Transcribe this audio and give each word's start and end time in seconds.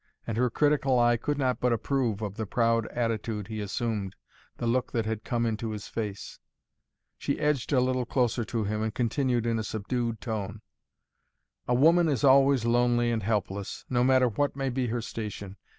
And 0.25 0.35
her 0.35 0.49
critical 0.49 0.97
eye 0.97 1.15
could 1.15 1.37
not 1.37 1.59
but 1.59 1.71
approve 1.71 2.23
of 2.23 2.33
the 2.35 2.47
proud 2.47 2.87
attitude 2.87 3.49
he 3.49 3.61
assumed, 3.61 4.15
the 4.57 4.65
look 4.65 4.91
that 4.93 5.05
had 5.05 5.23
come 5.23 5.45
into 5.45 5.69
his 5.69 5.87
face. 5.87 6.39
She 7.19 7.37
edged 7.39 7.71
a 7.71 7.79
little 7.79 8.07
closer 8.07 8.43
to 8.45 8.63
him 8.63 8.81
and 8.81 8.95
continued 8.95 9.45
in 9.45 9.59
a 9.59 9.63
subdued 9.63 10.19
tone. 10.19 10.61
"A 11.67 11.75
woman 11.75 12.09
is 12.09 12.23
always 12.23 12.65
lonely 12.65 13.11
and 13.11 13.21
helpless 13.21 13.85
no 13.91 14.03
matter 14.03 14.27
what 14.27 14.55
may 14.55 14.69
be 14.69 14.87
her 14.87 15.03
station. 15.03 15.55